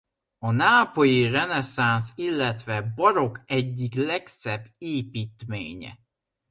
[0.37, 5.97] A nápolyi reneszánsz illetve barokk egyik legszebb építménye.